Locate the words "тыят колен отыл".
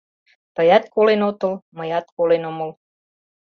0.55-1.53